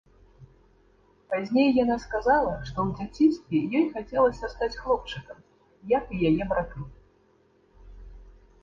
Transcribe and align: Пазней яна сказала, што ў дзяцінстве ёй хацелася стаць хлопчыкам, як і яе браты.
Пазней 1.33 1.69
яна 1.83 1.97
сказала, 2.05 2.53
што 2.69 2.77
ў 2.87 2.95
дзяцінстве 2.97 3.57
ёй 3.77 3.85
хацелася 3.99 4.45
стаць 4.55 4.73
хлопчыкам, 4.81 5.37
як 5.97 6.05
і 6.13 6.25
яе 6.33 6.43
браты. 6.57 6.79